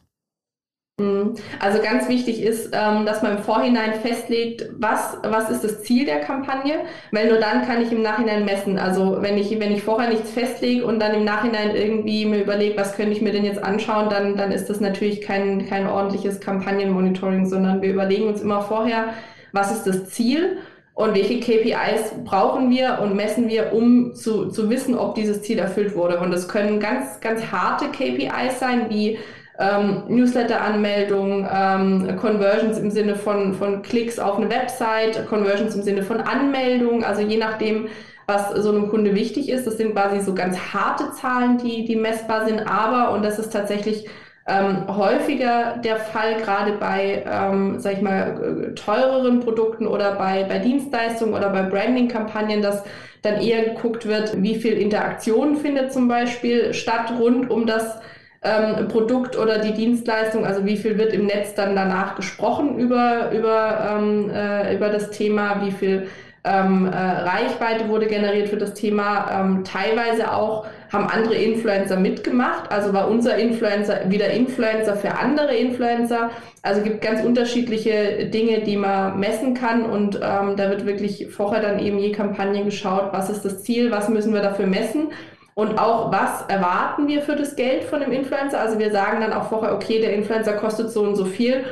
[1.01, 1.35] Mhm.
[1.59, 6.05] Also ganz wichtig ist, ähm, dass man im Vorhinein festlegt, was, was ist das Ziel
[6.05, 8.79] der Kampagne, weil nur dann kann ich im Nachhinein messen.
[8.79, 12.77] Also wenn ich, wenn ich vorher nichts festlege und dann im Nachhinein irgendwie mir überlege,
[12.77, 16.41] was könnte ich mir denn jetzt anschauen, dann, dann ist das natürlich kein, kein ordentliches
[16.41, 19.15] Kampagnenmonitoring, sondern wir überlegen uns immer vorher,
[19.53, 20.59] was ist das Ziel
[20.95, 25.59] und welche KPIs brauchen wir und messen wir, um zu, zu wissen, ob dieses Ziel
[25.59, 26.21] erfüllt wurde.
[26.21, 29.19] Und das können ganz, ganz harte KPIs sein, wie
[29.61, 36.03] ähm, Newsletter-Anmeldung, ähm, Conversions im Sinne von, von Klicks auf eine Website, Conversions im Sinne
[36.03, 37.89] von Anmeldung, also je nachdem,
[38.27, 39.67] was so einem Kunde wichtig ist.
[39.67, 43.53] Das sind quasi so ganz harte Zahlen, die, die messbar sind, aber, und das ist
[43.53, 44.09] tatsächlich
[44.47, 50.59] ähm, häufiger der Fall, gerade bei, ähm, sag ich mal, teureren Produkten oder bei, bei
[50.59, 52.83] Dienstleistungen oder bei Branding-Kampagnen, dass
[53.23, 58.01] dann eher geguckt wird, wie viel Interaktion findet zum Beispiel statt rund um das
[58.43, 63.31] ähm, Produkt oder die Dienstleistung, also wie viel wird im Netz dann danach gesprochen über,
[63.33, 66.07] über, ähm, äh, über das Thema, wie viel
[66.43, 69.31] ähm, äh, Reichweite wurde generiert für das Thema.
[69.31, 75.55] Ähm, teilweise auch haben andere Influencer mitgemacht, also war unser Influencer wieder Influencer für andere
[75.55, 76.31] Influencer.
[76.63, 81.61] Also gibt ganz unterschiedliche Dinge, die man messen kann und ähm, da wird wirklich vorher
[81.61, 85.09] dann eben je Kampagne geschaut, was ist das Ziel, was müssen wir dafür messen
[85.55, 88.61] und auch, was erwarten wir für das Geld von dem Influencer?
[88.61, 91.65] Also wir sagen dann auch vorher, okay, der Influencer kostet so und so viel.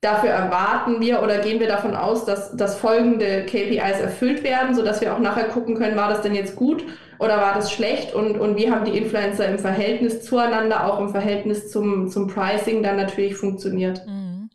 [0.00, 5.00] Dafür erwarten wir oder gehen wir davon aus, dass, dass folgende KPIs erfüllt werden, sodass
[5.00, 6.84] wir auch nachher gucken können, war das denn jetzt gut
[7.18, 11.08] oder war das schlecht und, und wie haben die Influencer im Verhältnis zueinander, auch im
[11.08, 14.06] Verhältnis zum, zum Pricing dann natürlich funktioniert.
[14.06, 14.50] Mhm.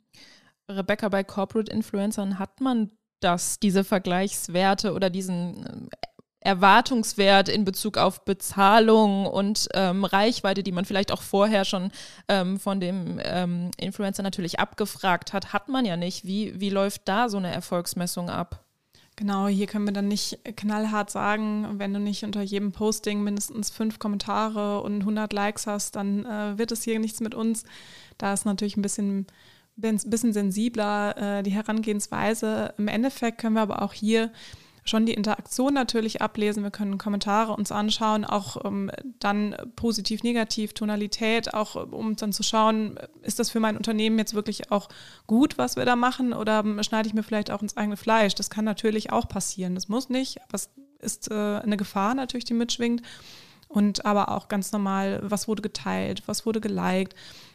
[0.69, 5.89] Rebecca, bei Corporate Influencern hat man das, diese Vergleichswerte oder diesen
[6.41, 11.91] Erwartungswert in Bezug auf Bezahlung und ähm, Reichweite, die man vielleicht auch vorher schon
[12.29, 16.25] ähm, von dem ähm, Influencer natürlich abgefragt hat, hat man ja nicht.
[16.25, 18.63] Wie, wie läuft da so eine Erfolgsmessung ab?
[19.17, 23.69] Genau, hier können wir dann nicht knallhart sagen, wenn du nicht unter jedem Posting mindestens
[23.69, 27.65] fünf Kommentare und 100 Likes hast, dann äh, wird es hier nichts mit uns.
[28.17, 29.27] Da ist natürlich ein bisschen,
[29.75, 32.73] bisschen sensibler äh, die Herangehensweise.
[32.77, 34.31] Im Endeffekt können wir aber auch hier
[34.83, 36.63] schon die Interaktion natürlich ablesen.
[36.63, 42.43] Wir können Kommentare uns anschauen, auch ähm, dann positiv, negativ, Tonalität, auch um dann zu
[42.43, 44.89] schauen, ist das für mein Unternehmen jetzt wirklich auch
[45.27, 48.35] gut, was wir da machen, oder ähm, schneide ich mir vielleicht auch ins eigene Fleisch?
[48.35, 49.75] Das kann natürlich auch passieren.
[49.75, 53.01] Das muss nicht, aber es ist äh, eine Gefahr natürlich, die mitschwingt.
[53.67, 57.13] Und aber auch ganz normal, was wurde geteilt, was wurde geliked,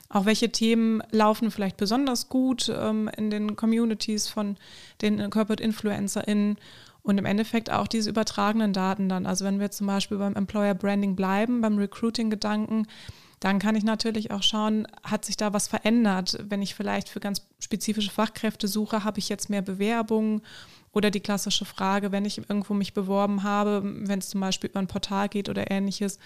[0.09, 4.57] auch welche Themen laufen vielleicht besonders gut ähm, in den Communities von
[5.03, 6.57] den Corporate InfluencerInnen
[7.05, 9.27] und im Endeffekt auch diese übertragenen Daten dann.
[9.27, 12.87] Also wenn wir zum Beispiel beim Employer Branding bleiben, beim Recruiting-Gedanken,
[13.41, 16.39] dann kann ich natürlich auch schauen, hat sich da was verändert?
[16.49, 20.41] Wenn ich vielleicht für ganz spezifische Fachkräfte suche, habe ich jetzt mehr Bewerbungen?
[20.93, 24.79] Oder die klassische Frage, wenn ich irgendwo mich beworben habe, wenn es zum Beispiel über
[24.79, 26.19] ein Portal geht oder ähnliches,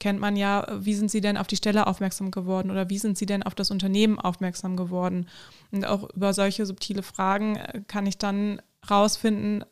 [0.00, 3.16] kennt man ja, wie sind Sie denn auf die Stelle aufmerksam geworden oder wie sind
[3.16, 5.28] Sie denn auf das Unternehmen aufmerksam geworden?
[5.70, 9.64] Und auch über solche subtile Fragen äh, kann ich dann rausfinden,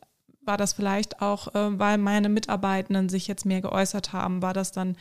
[0.46, 4.42] war das vielleicht auch, äh, weil meine Mitarbeitenden sich jetzt mehr geäußert haben?
[4.42, 4.96] War das dann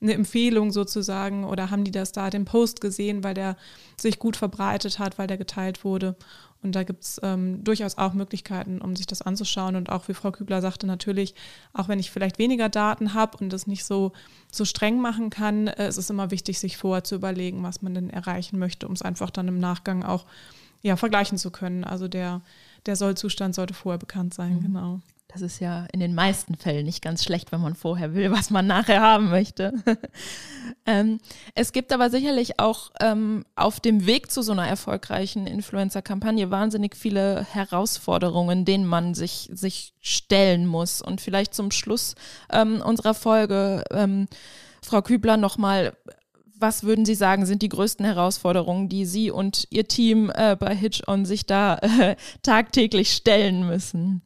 [0.00, 3.56] eine Empfehlung sozusagen oder haben die das da den Post gesehen, weil der
[3.96, 6.16] sich gut verbreitet hat, weil der geteilt wurde?
[6.62, 9.74] Und da gibt es ähm, durchaus auch Möglichkeiten, um sich das anzuschauen.
[9.74, 11.34] Und auch wie Frau Kübler sagte, natürlich,
[11.72, 14.12] auch wenn ich vielleicht weniger Daten habe und das nicht so,
[14.50, 17.94] so streng machen kann, äh, es ist immer wichtig, sich vorher zu überlegen, was man
[17.94, 20.24] denn erreichen möchte, um es einfach dann im Nachgang auch
[20.82, 21.82] ja, vergleichen zu können.
[21.82, 22.42] Also der,
[22.86, 24.62] der Sollzustand sollte vorher bekannt sein, mhm.
[24.62, 25.00] genau.
[25.32, 28.50] Das ist ja in den meisten Fällen nicht ganz schlecht, wenn man vorher will, was
[28.50, 29.72] man nachher haben möchte.
[30.86, 31.20] ähm,
[31.54, 36.96] es gibt aber sicherlich auch ähm, auf dem Weg zu so einer erfolgreichen Influencer-Kampagne wahnsinnig
[36.96, 41.00] viele Herausforderungen, denen man sich, sich stellen muss.
[41.00, 42.14] Und vielleicht zum Schluss
[42.52, 44.28] ähm, unserer Folge, ähm,
[44.82, 45.96] Frau Kübler, nochmal
[46.62, 50.74] was würden Sie sagen, sind die größten Herausforderungen, die Sie und Ihr Team äh, bei
[50.74, 54.22] Hitch On sich da äh, tagtäglich stellen müssen?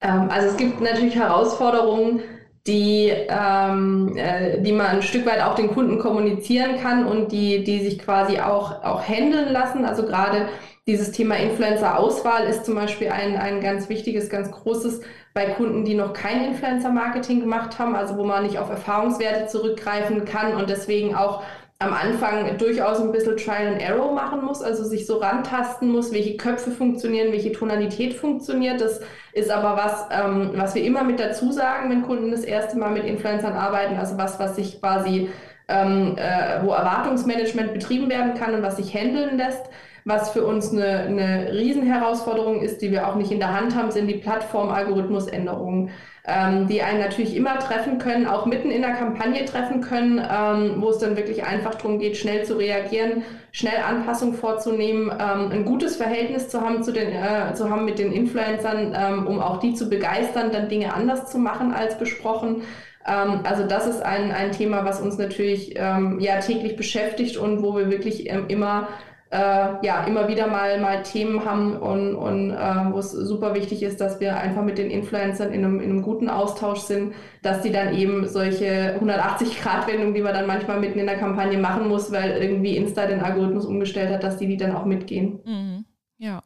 [0.00, 2.22] Ähm, also es gibt natürlich Herausforderungen,
[2.66, 7.62] die, ähm, äh, die man ein Stück weit auch den Kunden kommunizieren kann und die,
[7.62, 9.84] die sich quasi auch, auch handeln lassen.
[9.84, 10.48] Also gerade
[10.86, 15.00] dieses Thema Influencer-Auswahl ist zum Beispiel ein, ein ganz wichtiges, ganz großes
[15.36, 20.24] bei Kunden, die noch kein Influencer-Marketing gemacht haben, also wo man nicht auf Erfahrungswerte zurückgreifen
[20.24, 21.42] kann und deswegen auch
[21.78, 26.10] am Anfang durchaus ein bisschen Trial and Error machen muss, also sich so rantasten muss,
[26.10, 28.80] welche Köpfe funktionieren, welche Tonalität funktioniert.
[28.80, 29.02] Das
[29.34, 32.92] ist aber was, ähm, was wir immer mit dazu sagen, wenn Kunden das erste Mal
[32.92, 35.28] mit Influencern arbeiten, also was, was sich quasi,
[35.68, 39.66] ähm, äh, wo Erwartungsmanagement betrieben werden kann und was sich handeln lässt.
[40.06, 43.90] Was für uns eine, eine Riesenherausforderung ist, die wir auch nicht in der Hand haben,
[43.90, 45.90] sind die Plattform-Algorithmusänderungen
[46.26, 50.82] ähm, die einen natürlich immer treffen können, auch mitten in der Kampagne treffen können, ähm,
[50.82, 55.64] wo es dann wirklich einfach darum geht, schnell zu reagieren, schnell Anpassungen vorzunehmen, ähm, ein
[55.64, 59.60] gutes Verhältnis zu haben, zu, den, äh, zu haben mit den Influencern, ähm, um auch
[59.60, 62.62] die zu begeistern, dann Dinge anders zu machen als besprochen.
[63.06, 67.62] Ähm, also das ist ein, ein Thema, was uns natürlich ähm, ja täglich beschäftigt und
[67.62, 68.88] wo wir wirklich immer
[69.30, 73.82] äh, ja immer wieder mal, mal Themen haben und, und äh, wo es super wichtig
[73.82, 77.62] ist, dass wir einfach mit den Influencern in einem, in einem guten Austausch sind, dass
[77.62, 82.12] die dann eben solche 180-Grad-Wendungen, die man dann manchmal mitten in der Kampagne machen muss,
[82.12, 85.40] weil irgendwie Insta den Algorithmus umgestellt hat, dass die die dann auch mitgehen.
[85.44, 85.84] Mhm.
[86.18, 86.42] Ja.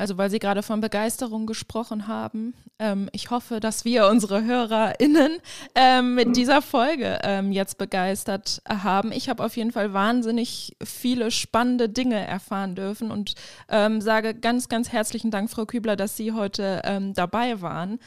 [0.00, 2.54] Also weil Sie gerade von Begeisterung gesprochen haben.
[2.78, 5.32] Ähm, ich hoffe, dass wir unsere HörerInnen
[5.74, 9.12] ähm, mit dieser Folge ähm, jetzt begeistert haben.
[9.12, 13.34] Ich habe auf jeden Fall wahnsinnig viele spannende Dinge erfahren dürfen und
[13.68, 18.00] ähm, sage ganz, ganz herzlichen Dank, Frau Kübler, dass Sie heute ähm, dabei waren.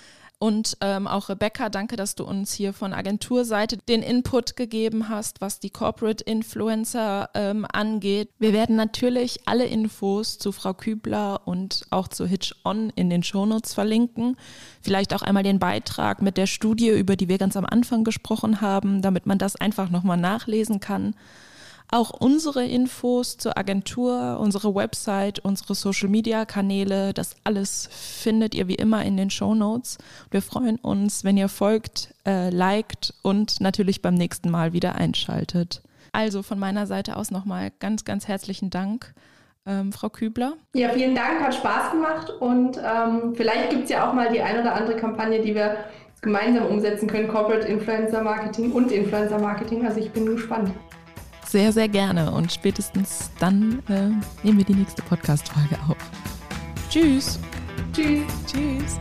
[0.43, 5.39] Und ähm, auch Rebecca, danke, dass du uns hier von Agenturseite den Input gegeben hast,
[5.39, 8.27] was die Corporate Influencer ähm, angeht.
[8.39, 13.23] Wir werden natürlich alle Infos zu Frau Kübler und auch zu Hitch On in den
[13.23, 14.35] Shownotes verlinken.
[14.81, 18.59] Vielleicht auch einmal den Beitrag mit der Studie, über die wir ganz am Anfang gesprochen
[18.59, 21.15] haben, damit man das einfach nochmal nachlesen kann.
[21.93, 29.05] Auch unsere Infos zur Agentur, unsere Website, unsere Social-Media-Kanäle, das alles findet ihr wie immer
[29.05, 29.99] in den Show Notes.
[30.31, 35.83] Wir freuen uns, wenn ihr folgt, äh, liked und natürlich beim nächsten Mal wieder einschaltet.
[36.11, 39.13] Also von meiner Seite aus nochmal ganz, ganz herzlichen Dank.
[39.67, 40.53] Ähm, Frau Kübler?
[40.73, 44.41] Ja, vielen Dank, hat Spaß gemacht und ähm, vielleicht gibt es ja auch mal die
[44.41, 45.77] ein oder andere Kampagne, die wir
[46.23, 49.85] gemeinsam umsetzen können, Corporate Influencer Marketing und Influencer Marketing.
[49.85, 50.71] Also ich bin gespannt
[51.53, 52.31] sehr, sehr gerne.
[52.31, 54.09] Und spätestens dann äh,
[54.43, 55.97] nehmen wir die nächste Podcast-Folge auf.
[56.89, 57.39] Tschüss.
[57.93, 58.25] Tschüss.
[58.51, 58.99] Tschüss.